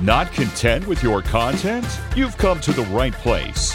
[0.00, 1.84] Not content with your content?
[2.14, 3.74] You've come to the right place.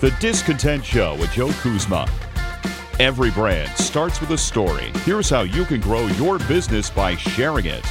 [0.00, 2.06] The Discontent Show with Joe Kuzma.
[3.00, 4.92] Every brand starts with a story.
[5.06, 7.84] Here's how you can grow your business by sharing it.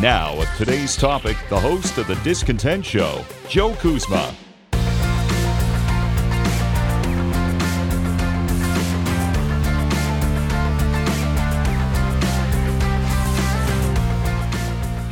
[0.00, 4.34] Now, with today's topic, the host of The Discontent Show, Joe Kuzma.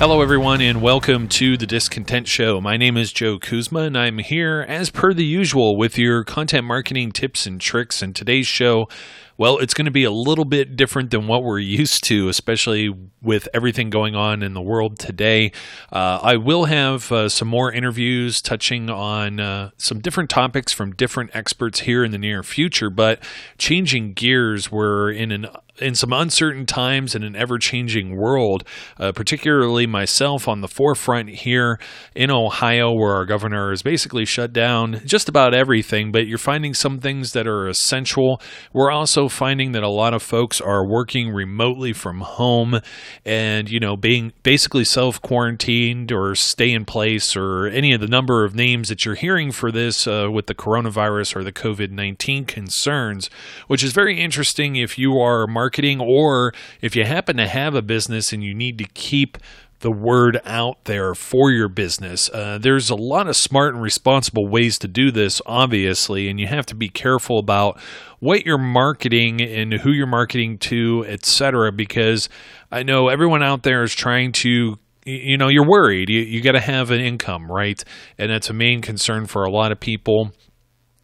[0.03, 2.61] Hello, everyone, and welcome to the Discontent Show.
[2.61, 6.67] My name is Joe Kuzma, and I'm here, as per the usual, with your content
[6.67, 8.03] marketing tips and tricks.
[8.03, 8.89] And today's show,
[9.36, 12.89] well, it's going to be a little bit different than what we're used to, especially
[13.22, 15.53] with everything going on in the world today.
[15.93, 20.93] Uh, I will have uh, some more interviews touching on uh, some different topics from
[20.95, 23.22] different experts here in the near future, but
[23.58, 25.46] changing gears, we're in an
[25.79, 28.64] in some uncertain times in an ever changing world,
[28.99, 31.79] uh, particularly myself on the forefront here
[32.14, 36.75] in Ohio, where our governor has basically shut down just about everything, but you're finding
[36.75, 38.41] some things that are essential.
[38.72, 42.81] We're also finding that a lot of folks are working remotely from home
[43.25, 48.06] and, you know, being basically self quarantined or stay in place or any of the
[48.06, 51.91] number of names that you're hearing for this uh, with the coronavirus or the COVID
[51.91, 53.28] 19 concerns,
[53.67, 57.75] which is very interesting if you are marketing marketing, or if you happen to have
[57.75, 59.39] a business and you need to keep
[59.83, 62.30] the word out there for your business.
[62.30, 66.47] Uh, there's a lot of smart and responsible ways to do this, obviously, and you
[66.47, 67.78] have to be careful about
[68.20, 71.72] what you're marketing and who you're marketing to, etc.
[71.72, 72.28] Because
[72.70, 76.53] I know everyone out there is trying to you know you're worried you, you got
[76.53, 77.83] to have an income right
[78.19, 80.30] and that's a main concern for a lot of people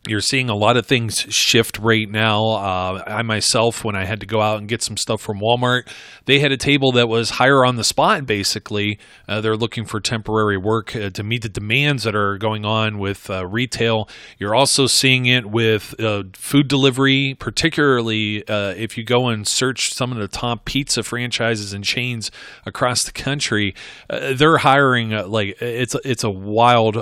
[0.08, 2.46] you're seeing a lot of things shift right now.
[2.50, 5.88] Uh, I myself, when I had to go out and get some stuff from Walmart,
[6.24, 8.26] they had a table that was higher on the spot.
[8.26, 12.64] Basically, uh, they're looking for temporary work uh, to meet the demands that are going
[12.64, 14.08] on with uh, retail.
[14.38, 19.92] You're also seeing it with uh, food delivery, particularly uh, if you go and search
[19.92, 22.30] some of the top pizza franchises and chains
[22.66, 23.74] across the country.
[24.08, 26.96] they're hiring like it's it's a wild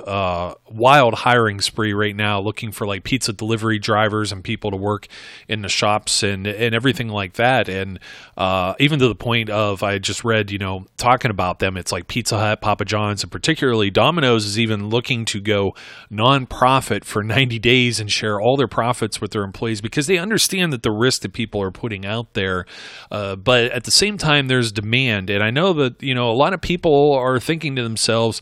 [0.68, 4.76] wild hiring spree right now, looking for like like pizza delivery drivers and people to
[4.76, 5.06] work
[5.48, 7.68] in the shops and and everything like that.
[7.68, 7.98] And
[8.36, 11.92] uh, even to the point of I just read, you know, talking about them, it's
[11.92, 15.74] like Pizza Hut, Papa John's, and particularly Domino's is even looking to go
[16.10, 20.72] nonprofit for 90 days and share all their profits with their employees because they understand
[20.72, 22.66] that the risk that people are putting out there.
[23.10, 26.32] Uh, but at the same time, there's demand, and I know that you know a
[26.32, 28.40] lot of people are thinking to themselves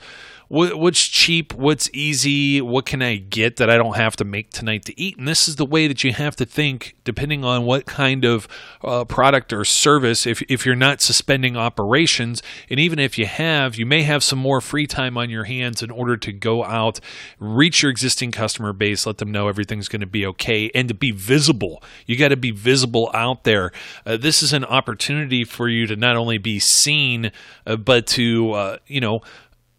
[0.55, 4.85] what's cheap, what's easy, what can I get that I don't have to make tonight
[4.85, 5.19] to eat?
[5.19, 8.47] And this is the way that you have to think, depending on what kind of
[8.85, 10.27] uh, product or service.
[10.27, 14.39] If if you're not suspending operations, and even if you have, you may have some
[14.39, 17.01] more free time on your hands in order to go out,
[17.41, 20.95] reach your existing customer base, let them know everything's going to be okay, and to
[20.95, 21.83] be visible.
[22.07, 23.73] You got to be visible out there.
[24.07, 27.33] Uh, this is an opportunity for you to not only be seen,
[27.67, 29.21] uh, but to uh, you know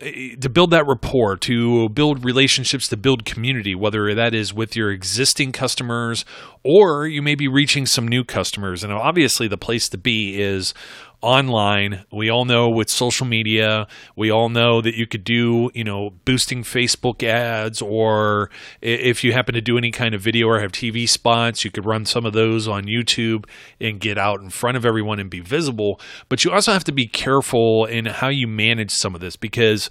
[0.01, 4.53] Eh, eh, to build that rapport, to build relationships, to build community, whether that is
[4.53, 6.25] with your existing customers
[6.63, 8.84] or you may be reaching some new customers.
[8.84, 10.73] And obviously, the place to be is
[11.25, 12.05] online.
[12.11, 16.11] We all know with social media, we all know that you could do, you know,
[16.23, 20.71] boosting Facebook ads, or if you happen to do any kind of video or have
[20.71, 23.45] TV spots, you could run some of those on YouTube
[23.81, 25.99] and get out in front of everyone and be visible.
[26.29, 29.89] But you also have to be careful in how you manage some of this because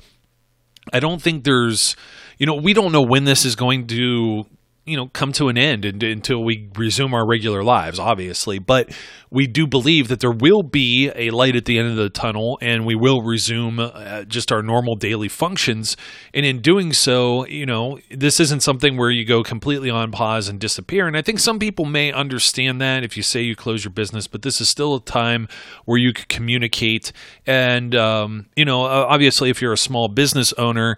[0.92, 1.96] I don't think there's,
[2.38, 4.46] you know, we don't know when this is going to
[4.84, 8.58] you know come to an end and, until we resume our regular lives obviously.
[8.58, 8.90] But
[9.30, 12.58] we do believe that there will be a light at the end of the tunnel
[12.60, 15.96] and we will resume uh, just our normal daily functions.
[16.32, 20.48] And in doing so you know this isn't something where you go completely on pause
[20.48, 21.06] and disappear.
[21.06, 24.26] And i think some people may understand that if you say you close your business
[24.26, 25.48] but this is still a time
[25.84, 27.12] where you could communicate.
[27.46, 30.96] And um, you know obviously if you're a small business owner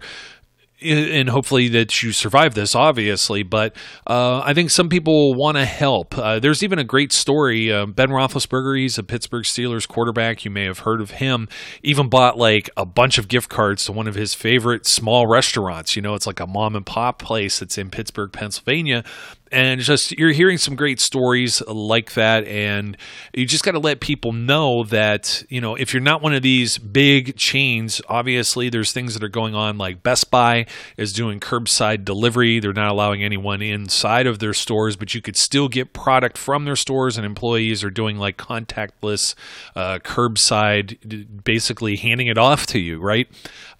[0.81, 3.43] and hopefully that you survive this, obviously.
[3.43, 3.75] But
[4.05, 6.17] uh, I think some people want to help.
[6.17, 7.71] Uh, there's even a great story.
[7.71, 10.45] Uh, ben Roethlisberger, he's a Pittsburgh Steelers quarterback.
[10.45, 11.47] You may have heard of him.
[11.81, 15.95] Even bought like a bunch of gift cards to one of his favorite small restaurants.
[15.95, 19.03] You know, it's like a mom and pop place that's in Pittsburgh, Pennsylvania.
[19.51, 22.97] And just you're hearing some great stories like that and
[23.33, 26.41] you just got to let people know that you know if you're not one of
[26.41, 30.65] these big chains obviously there's things that are going on like best buy
[30.97, 32.59] is doing curbside delivery.
[32.59, 36.65] They're not allowing anyone inside of their stores but you could still get product from
[36.65, 39.35] their stores and employees are doing like contactless
[39.75, 43.27] uh, curbside basically handing it off to you right?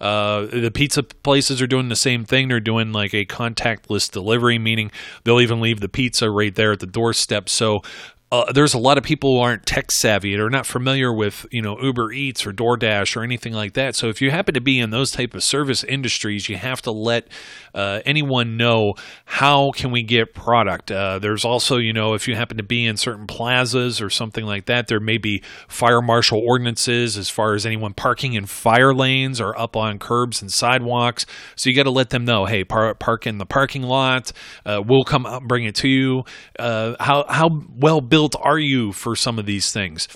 [0.00, 2.48] Uh, the pizza places are doing the same thing.
[2.48, 4.90] They're doing like a contactless delivery meaning
[5.24, 7.48] they'll even leave the pizza right there at the doorstep.
[7.48, 7.82] So
[8.30, 11.62] uh, there's a lot of people who aren't tech savvy or not familiar with you
[11.62, 13.96] know Uber Eats or DoorDash or anything like that.
[13.96, 16.90] So if you happen to be in those type of service industries, you have to
[16.90, 17.28] let
[17.74, 18.94] uh, anyone know
[19.24, 20.90] how can we get product.
[20.92, 24.44] Uh, there's also you know if you happen to be in certain plazas or something
[24.44, 28.92] like that, there may be fire marshal ordinances as far as anyone parking in fire
[28.92, 31.24] lanes or up on curbs and sidewalks.
[31.56, 34.32] So you got to let them know, hey, par- park in the parking lot.
[34.66, 36.24] Uh, we'll come up and bring it to you.
[36.58, 40.08] Uh, how how well built built are you for some of these things?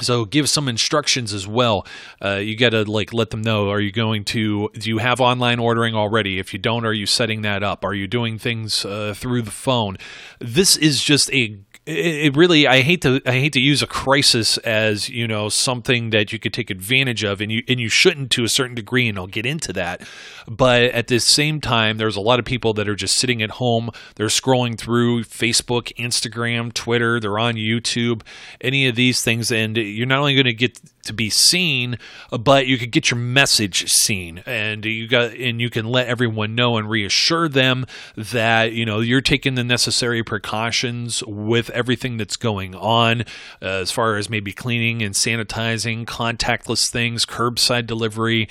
[0.00, 1.86] So give some instructions as well.
[2.20, 3.70] Uh, you got to like let them know.
[3.70, 4.68] Are you going to?
[4.74, 6.40] Do you have online ordering already?
[6.40, 7.84] If you don't, are you setting that up?
[7.84, 9.96] Are you doing things uh, through the phone?
[10.40, 14.58] This is just a it really I hate to I hate to use a crisis
[14.58, 18.30] as you know something that you could take advantage of and you and you shouldn't
[18.32, 20.02] to a certain degree and I'll get into that.
[20.48, 23.50] But at the same time there's a lot of people that are just sitting at
[23.52, 23.90] home.
[24.16, 27.20] They're scrolling through Facebook Instagram Twitter.
[27.20, 28.22] They're on YouTube.
[28.60, 29.50] Any of these things.
[29.50, 30.80] And you're not only going to get
[31.10, 31.98] to be seen,
[32.30, 36.54] but you could get your message seen, and you got and you can let everyone
[36.54, 37.84] know and reassure them
[38.16, 43.22] that you know you're taking the necessary precautions with everything that's going on,
[43.60, 48.48] uh, as far as maybe cleaning and sanitizing, contactless things, curbside delivery,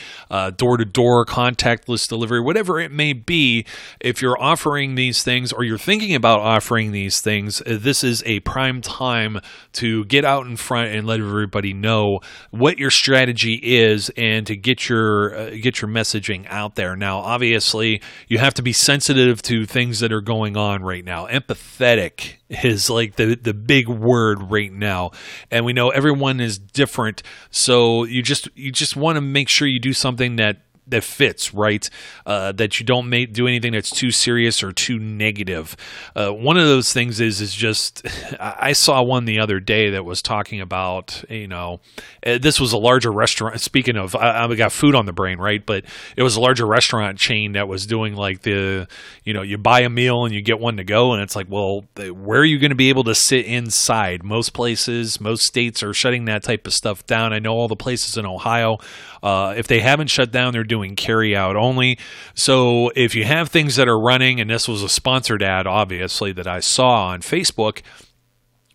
[0.58, 3.66] door to door contactless delivery, whatever it may be.
[4.00, 8.42] If you're offering these things or you're thinking about offering these things, this is a
[8.42, 9.40] prime time
[9.74, 12.20] to get out in front and let everybody know
[12.52, 16.96] what your strategy is and to get your uh, get your messaging out there.
[16.96, 21.28] Now, obviously, you have to be sensitive to things that are going on right now.
[21.28, 25.12] Empathetic is like the the big word right now,
[25.52, 27.24] and we know everyone is different.
[27.52, 30.58] So you just you just want to make sure you do something that
[30.90, 31.90] that fits right?
[32.26, 35.76] Uh, that you don't make, do anything that's too serious or too negative.
[36.16, 38.06] Uh, one of those things is is just
[38.40, 41.80] i saw one the other day that was talking about you know
[42.26, 45.40] uh, this was a larger restaurant speaking of I, I got food on the brain
[45.40, 45.64] right?
[45.66, 48.88] But it was a larger restaurant chain that was doing like the
[49.24, 51.48] you know you buy a meal and you get one to go and it's like
[51.50, 54.24] well where are you going to be able to sit inside?
[54.24, 57.34] Most places most states are shutting that type of stuff down.
[57.34, 58.80] I know all the places in ohio
[59.22, 61.98] uh, if they haven't shut down, they're doing carry out only.
[62.34, 66.32] So if you have things that are running, and this was a sponsored ad, obviously,
[66.34, 67.82] that I saw on Facebook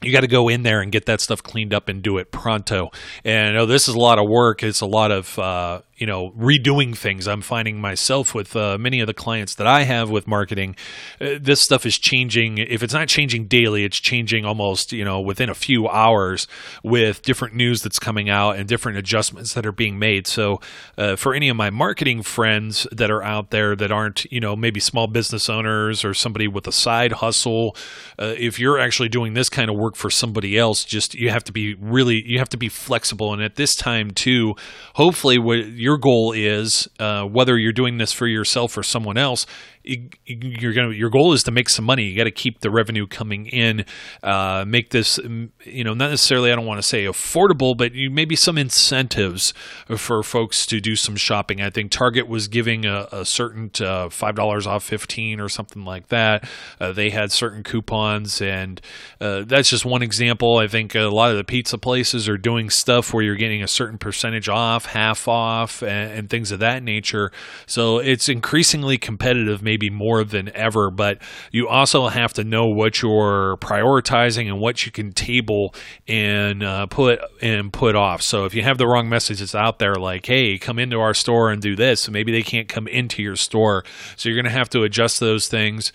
[0.05, 2.31] you got to go in there and get that stuff cleaned up and do it
[2.31, 2.91] pronto.
[3.25, 4.63] And I know this is a lot of work.
[4.63, 7.29] It's a lot of uh, you know redoing things.
[7.29, 10.77] I'm finding myself with uh, many of the clients that i have with marketing
[11.21, 12.59] uh, this stuff is changing.
[12.59, 16.47] If it's not changing daily it's changing almost you know within a few hours
[16.83, 20.27] with different news that's coming out and different adjustments that are being made.
[20.27, 20.61] So
[20.99, 24.57] uh, for any of my marketing friends that are out there that aren't you know
[24.57, 27.77] maybe small business owners or somebody with a side hustle
[28.19, 31.45] uh, if you're actually doing this kind of work for somebody else just you have
[31.45, 33.33] to be really you have to be flexible.
[33.33, 34.57] And at this time too
[34.95, 39.47] hopefully what your goal is, uh, whether you're doing this for yourself or someone else,
[39.85, 42.05] you're to your goal is to make some money.
[42.05, 43.85] You got to keep the revenue coming in.
[44.23, 45.19] Uh, make this,
[45.65, 46.51] you know, not necessarily.
[46.51, 49.53] I don't want to say affordable, but you maybe some incentives
[49.97, 51.61] for folks to do some shopping.
[51.61, 55.85] I think Target was giving a, a certain uh, five dollars off fifteen or something
[55.85, 56.49] like that.
[56.81, 58.81] Uh, they had certain coupons, and
[59.21, 60.57] uh, that's just one example.
[60.59, 63.69] I think a lot of the pizza places are doing stuff where you're getting a
[63.69, 67.31] certain percentage off, half off, and, and things of that nature.
[67.67, 69.63] So it's increasingly competitive.
[69.63, 74.61] Maybe maybe more than ever, but you also have to know what you're prioritizing and
[74.61, 75.75] what you can table
[76.07, 78.23] and uh, put and put off.
[78.23, 81.51] So if you have the wrong messages out there, like "Hey, come into our store
[81.51, 84.71] and do this," maybe they can't come into your store, so you're going to have
[84.71, 85.93] to adjust those things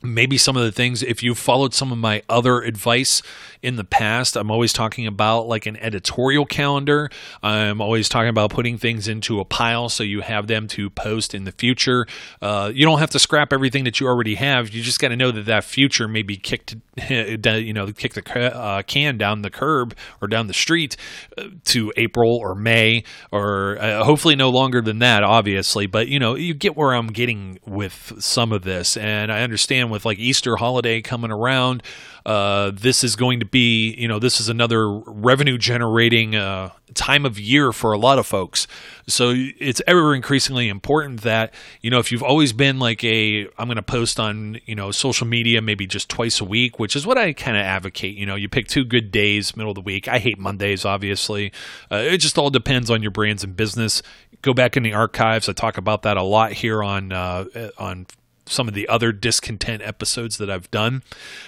[0.00, 3.20] maybe some of the things if you followed some of my other advice
[3.62, 7.10] in the past i'm always talking about like an editorial calendar.
[7.42, 11.34] I'm always talking about putting things into a pile so you have them to post
[11.34, 12.06] in the future.
[12.42, 14.70] Uh, you don't have to scrap everything that you already have.
[14.70, 16.76] You just got to know that that future may be kicked
[17.08, 20.96] you know kick the uh, can down the curb or down the street
[21.36, 25.86] uh, to april or may or uh, hopefully no longer than that obviously.
[25.86, 28.96] But you know you get where i'm getting with some of this.
[28.96, 31.82] And i understand with like Easter holiday coming around.
[32.28, 37.24] Uh, this is going to be, you know, this is another revenue generating uh, time
[37.24, 38.66] of year for a lot of folks.
[39.06, 43.66] So it's ever increasingly important that, you know, if you've always been like a, I'm
[43.66, 47.06] going to post on, you know, social media maybe just twice a week, which is
[47.06, 48.14] what I kind of advocate.
[48.14, 50.06] You know, you pick two good days, middle of the week.
[50.06, 51.50] I hate Mondays, obviously.
[51.90, 54.02] Uh, it just all depends on your brands and business.
[54.42, 55.48] Go back in the archives.
[55.48, 57.46] I talk about that a lot here on uh,
[57.78, 58.06] on
[58.50, 61.02] some of the other discontent episodes that I've done.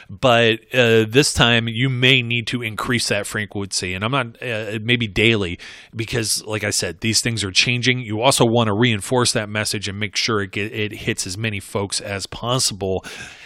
[0.09, 4.78] But uh, this time, you may need to increase that frequency, and I'm not uh,
[4.83, 5.59] maybe daily
[5.95, 8.00] because, like I said, these things are changing.
[8.00, 11.37] You also want to reinforce that message and make sure it get, it hits as
[11.37, 13.04] many folks as possible.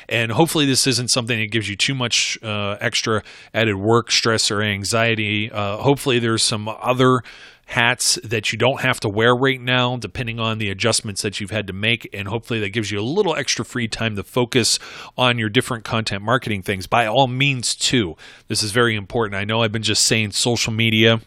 [0.08, 3.23] And hopefully, this isn't something that gives you too much uh, extra
[3.54, 5.50] added work, stress, or anxiety.
[5.50, 7.23] Uh, hopefully, there's some other
[7.66, 11.50] hats that you don't have to wear right now, depending on the adjustments that you've
[11.50, 12.09] had to make.
[12.12, 14.78] And hopefully that gives you a little extra free time to focus
[15.16, 16.87] on your different content marketing things.
[16.87, 18.16] By all means, too.
[18.49, 19.38] This is very important.
[19.38, 21.21] I know I've been just saying social media.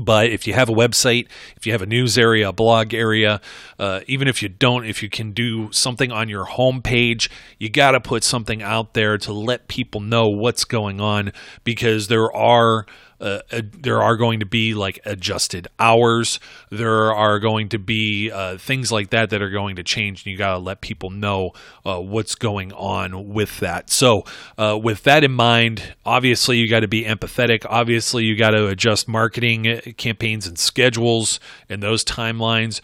[0.00, 3.42] But if you have a website, if you have a news area, a blog area,
[3.78, 7.28] uh, even if you don't, if you can do something on your homepage,
[7.58, 11.30] you got to put something out there to let people know what's going on
[11.62, 12.86] because there are
[13.22, 16.40] uh, uh, there are going to be like adjusted hours.
[16.70, 20.32] There are going to be uh, things like that that are going to change, and
[20.32, 21.52] you got to let people know
[21.86, 23.90] uh, what's going on with that.
[23.90, 24.24] So,
[24.58, 27.64] uh, with that in mind, obviously you got to be empathetic.
[27.68, 31.38] Obviously, you got to adjust marketing uh, campaigns and schedules
[31.68, 32.80] and those timelines.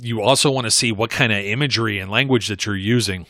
[0.00, 3.26] you also want to see what kind of imagery and language that you're using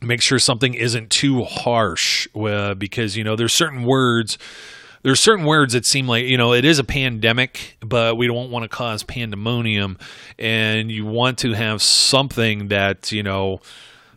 [0.00, 4.36] make sure something isn't too harsh uh, because you know there's certain words
[5.02, 8.50] there's certain words that seem like you know it is a pandemic, but we don't
[8.50, 9.98] want to cause pandemonium,
[10.38, 13.60] and you want to have something that you know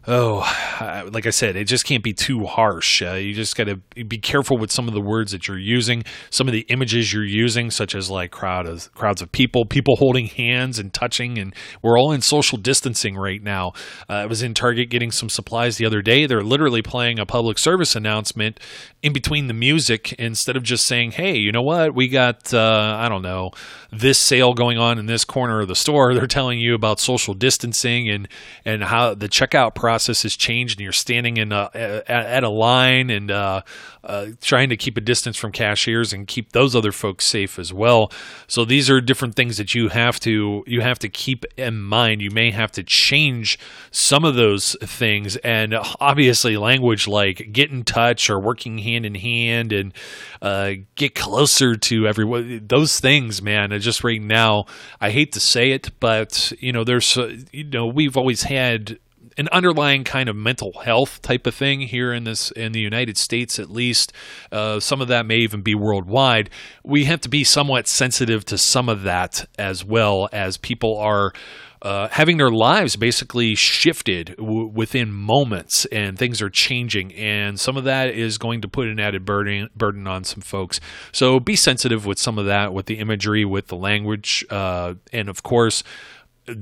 [0.07, 3.01] oh, like I said, it just can't be too harsh.
[3.01, 6.03] Uh, you just got to be careful with some of the words that you're using,
[6.29, 9.95] some of the images you're using, such as like crowd of crowds of people, people
[9.95, 13.73] holding hands and touching, and we're all in social distancing right now.
[14.09, 16.25] Uh, I was in Target getting some supplies the other day.
[16.25, 18.59] They're literally playing a public service announcement
[19.01, 21.95] in between the music instead of just saying, "Hey, you know what?
[21.95, 23.51] We got uh, I don't know."
[23.91, 26.13] this sale going on in this corner of the store.
[26.13, 28.27] They're telling you about social distancing and
[28.65, 32.49] and how the checkout process has changed, and you're standing in a, at, at a
[32.49, 33.61] line and uh,
[34.03, 37.73] uh, trying to keep a distance from cashiers and keep those other folks safe as
[37.73, 38.11] well.
[38.47, 42.21] So these are different things that you have to you have to keep in mind.
[42.21, 43.57] You may have to change
[43.91, 49.15] some of those things, and obviously language like get in touch or working hand in
[49.15, 49.93] hand and
[50.41, 52.67] uh, get closer to everyone.
[52.67, 53.77] Those things, man.
[53.79, 54.65] Just right now,
[55.01, 58.99] I hate to say it, but you know, there's uh, you know we've always had
[59.37, 63.17] an underlying kind of mental health type of thing here in this in the United
[63.17, 64.13] States at least.
[64.51, 66.49] Uh, some of that may even be worldwide.
[66.83, 71.33] We have to be somewhat sensitive to some of that as well as people are.
[71.81, 77.77] Uh, having their lives basically shifted w- within moments and things are changing and some
[77.77, 80.79] of that is going to put an added burden burden on some folks
[81.11, 85.29] so be sensitive with some of that with the imagery with the language uh, and
[85.29, 85.83] of course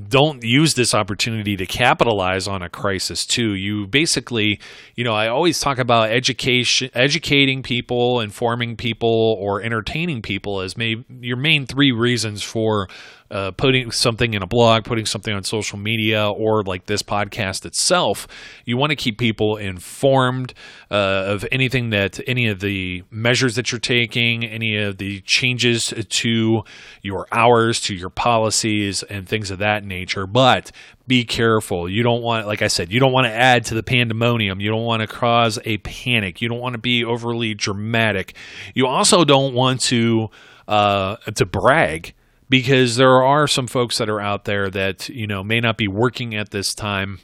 [0.08, 3.54] don't use this opportunity to capitalize on a crisis too.
[3.54, 4.60] You basically
[4.96, 10.78] you know i always talk about education educating people informing people or entertaining people as
[10.78, 12.88] may, your main three reasons for
[13.32, 17.66] uh, putting something in a blog, putting something on social media, or like this podcast
[17.66, 18.28] itself,
[18.66, 20.54] you want to keep people informed
[20.92, 25.94] uh, of anything that any of the measures that you're taking, any of the changes
[26.10, 26.64] to
[27.02, 30.28] your hours, to your policies, and things of that nature.
[30.28, 30.72] But
[31.08, 31.90] be careful.
[31.90, 34.62] You don't want, like I said, you don't want to add to the pandemonium.
[34.62, 36.42] You don't want to cause a panic.
[36.42, 38.36] You don't want to be overly dramatic.
[38.74, 40.30] You also don't want to
[40.68, 42.14] uh, to brag
[42.54, 45.88] because there are some folks that are out there that you know may not be
[45.88, 47.20] working at this time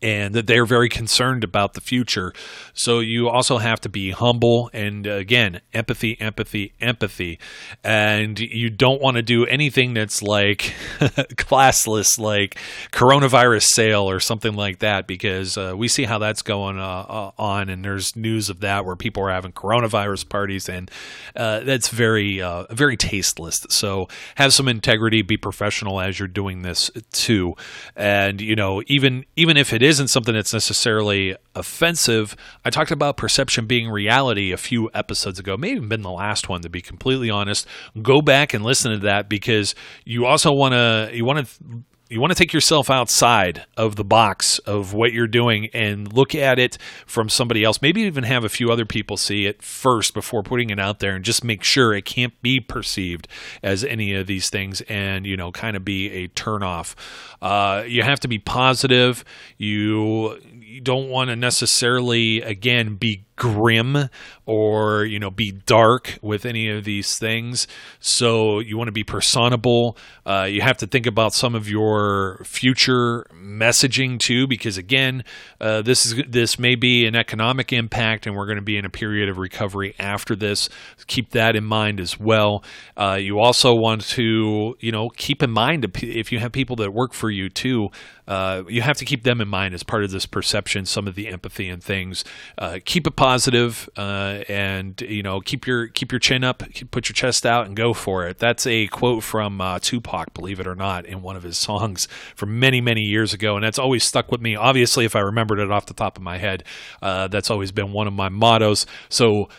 [0.00, 2.32] and that they're very concerned about the future.
[2.74, 7.38] So you also have to be humble and again, empathy, empathy, empathy.
[7.82, 10.58] And you don't want to do anything that's like
[11.00, 12.56] classless, like
[12.92, 17.30] coronavirus sale or something like that, because uh, we see how that's going uh, uh,
[17.38, 17.68] on.
[17.68, 20.90] And there's news of that where people are having coronavirus parties, and
[21.34, 23.66] uh, that's very, uh, very tasteless.
[23.68, 27.54] So have some integrity, be professional as you're doing this too.
[27.96, 32.34] And, you know, even, even if it isn't something that's necessarily offensive.
[32.64, 36.62] I talked about perception being reality a few episodes ago, maybe been the last one
[36.62, 37.64] to be completely honest.
[38.02, 42.20] Go back and listen to that because you also want to you want to you
[42.20, 46.58] want to take yourself outside of the box of what you're doing and look at
[46.58, 47.82] it from somebody else.
[47.82, 51.14] Maybe even have a few other people see it first before putting it out there
[51.14, 53.28] and just make sure it can't be perceived
[53.62, 56.94] as any of these things and, you know, kind of be a turnoff.
[57.42, 59.24] Uh, you have to be positive.
[59.58, 64.10] You, you don't want to necessarily, again, be grim
[64.44, 67.66] or you know be dark with any of these things.
[68.00, 69.96] So you want to be personable.
[70.26, 75.24] Uh, you have to think about some of your future messaging too because again
[75.60, 78.84] uh, this is this may be an economic impact and we're going to be in
[78.84, 80.68] a period of recovery after this.
[81.06, 82.62] Keep that in mind as well.
[82.96, 86.92] Uh, you also want to you know keep in mind if you have people that
[86.92, 87.88] work for you too
[88.28, 91.14] uh, you have to keep them in mind as part of this perception some of
[91.14, 92.24] the empathy and things.
[92.58, 96.62] Uh, keep it positive positive, uh, and you know keep your keep your chin up,
[96.90, 98.38] put your chest out, and go for it.
[98.38, 102.08] That's a quote from uh, Tupac, believe it or not, in one of his songs
[102.34, 104.56] from many many years ago, and that's always stuck with me.
[104.56, 106.64] Obviously, if I remembered it off the top of my head,
[107.02, 108.86] uh, that's always been one of my mottos.
[109.10, 109.50] So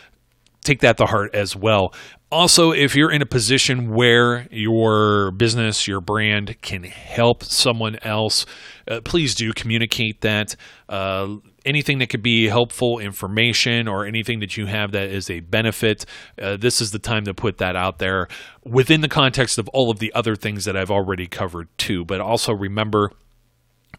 [0.64, 1.94] take that to heart as well.
[2.32, 8.46] Also, if you're in a position where your business, your brand can help someone else,
[8.88, 10.56] uh, please do communicate that.
[10.88, 15.40] Uh, anything that could be helpful information or anything that you have that is a
[15.40, 16.04] benefit,
[16.40, 18.28] uh, this is the time to put that out there
[18.64, 22.04] within the context of all of the other things that I've already covered too.
[22.04, 23.12] But also remember,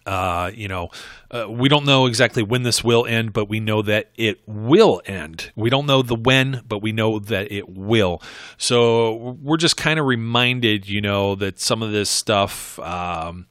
[0.06, 0.90] uh, you know,
[1.30, 5.02] uh, we don't know exactly when this will end, but we know that it will
[5.06, 5.52] end.
[5.56, 8.22] We don't know the when, but we know that it will.
[8.58, 12.80] So we're just kind of reminded, you know, that some of this stuff.
[12.80, 13.48] Um,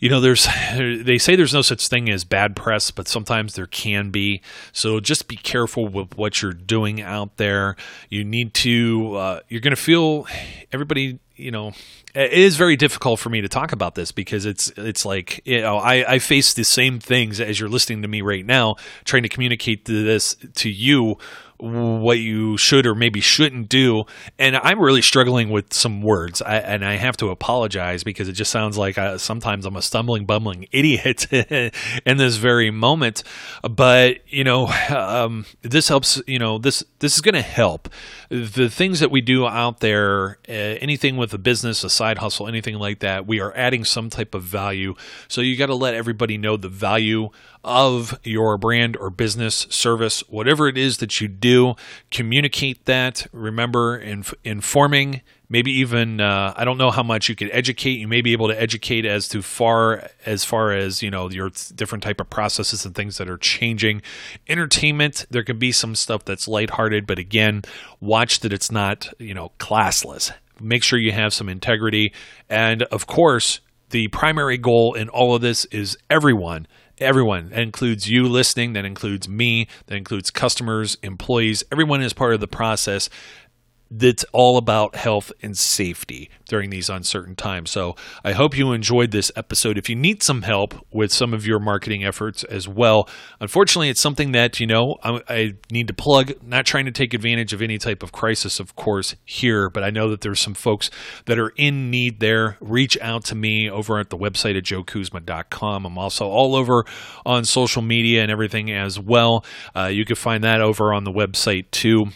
[0.00, 3.66] you know, there's they say there's no such thing as bad press, but sometimes there
[3.66, 4.42] can be.
[4.72, 7.76] So just be careful with what you're doing out there.
[8.08, 9.16] You need to.
[9.16, 10.26] Uh, you're going to feel
[10.72, 11.18] everybody.
[11.36, 11.72] You know,
[12.14, 15.60] it is very difficult for me to talk about this because it's it's like you
[15.60, 19.22] know I, I face the same things as you're listening to me right now, trying
[19.22, 21.18] to communicate this to you
[21.58, 24.04] what you should or maybe shouldn't do.
[24.38, 28.32] And I'm really struggling with some words, I, and I have to apologize because it
[28.32, 33.22] just sounds like I, sometimes I'm a stumbling, bumbling idiot in this very moment.
[33.62, 36.20] But you know, um, this helps.
[36.26, 37.88] You know, this this is going to help.
[38.28, 42.48] The things that we do out there, uh, anything with a business, a side hustle,
[42.48, 44.94] anything like that, we are adding some type of value.
[45.28, 47.30] So you got to let everybody know the value
[47.66, 51.74] of your brand or business, service, whatever it is that you do.
[52.12, 53.26] Communicate that.
[53.32, 57.98] Remember, inf- informing, maybe even uh, I don't know how much you could educate.
[57.98, 61.50] You may be able to educate as to far as far as you know your
[61.74, 64.00] different type of processes and things that are changing.
[64.48, 67.62] Entertainment, there can be some stuff that's lighthearted, but again,
[68.00, 70.32] watch that it's not you know classless.
[70.60, 72.14] Make sure you have some integrity,
[72.48, 76.66] and of course, the primary goal in all of this is everyone
[76.98, 77.50] everyone.
[77.50, 81.64] That includes you listening, that includes me, that includes customers, employees.
[81.70, 83.08] Everyone is part of the process
[83.90, 87.70] that's all about health and safety during these uncertain times.
[87.70, 87.94] So
[88.24, 89.78] I hope you enjoyed this episode.
[89.78, 93.08] If you need some help with some of your marketing efforts as well,
[93.40, 97.14] unfortunately, it's something that, you know, I, I, need to plug, not trying to take
[97.14, 100.54] advantage of any type of crisis, of course, here, but I know that there's some
[100.54, 100.90] folks
[101.26, 102.56] that are in need there.
[102.60, 105.86] Reach out to me over at the website at joekuzma.com.
[105.86, 106.84] I'm also all over
[107.24, 109.44] on social media and everything as well.
[109.74, 112.06] Uh, you can find that over on the website too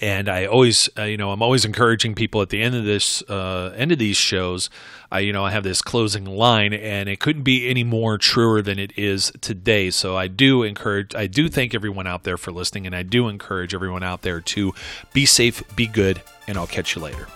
[0.00, 3.22] and I always, uh, you know, I'm always encouraging people at the end of this,
[3.22, 4.70] uh, end of these shows.
[5.10, 8.62] I, you know, I have this closing line, and it couldn't be any more truer
[8.62, 9.90] than it is today.
[9.90, 13.28] So I do encourage, I do thank everyone out there for listening, and I do
[13.28, 14.72] encourage everyone out there to
[15.12, 17.28] be safe, be good, and I'll catch you later.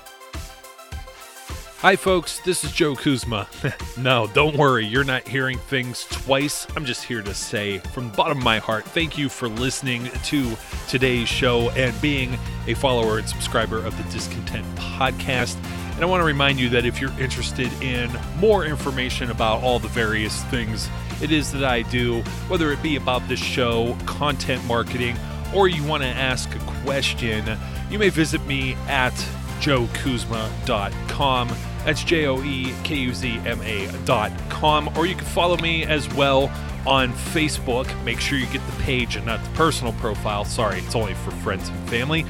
[1.80, 3.46] Hi, folks, this is Joe Kuzma.
[3.96, 6.66] no, don't worry, you're not hearing things twice.
[6.74, 10.10] I'm just here to say, from the bottom of my heart, thank you for listening
[10.24, 10.56] to
[10.88, 12.36] today's show and being
[12.66, 15.56] a follower and subscriber of the Discontent Podcast.
[15.94, 19.78] And I want to remind you that if you're interested in more information about all
[19.78, 20.88] the various things
[21.22, 25.16] it is that I do, whether it be about this show, content marketing,
[25.54, 27.56] or you want to ask a question,
[27.88, 29.14] you may visit me at
[29.60, 31.48] joekuzma.com.
[31.84, 34.90] That's J O E K U Z M A dot com.
[34.96, 36.50] Or you can follow me as well
[36.86, 37.86] on Facebook.
[38.04, 40.44] Make sure you get the page and not the personal profile.
[40.44, 42.24] Sorry, it's only for friends and family.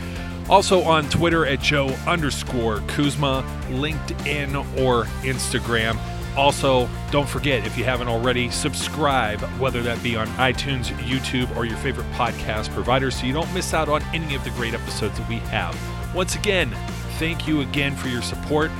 [0.49, 5.99] Also on Twitter at Joe underscore Kuzma, LinkedIn or Instagram.
[6.37, 11.65] Also, don't forget, if you haven't already, subscribe, whether that be on iTunes, YouTube, or
[11.65, 15.19] your favorite podcast provider, so you don't miss out on any of the great episodes
[15.19, 15.77] that we have.
[16.15, 16.71] Once again,
[17.19, 18.71] thank you again for your support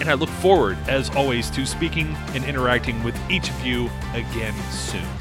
[0.00, 4.54] And I look forward, as always, to speaking and interacting with each of you again
[4.70, 5.15] soon.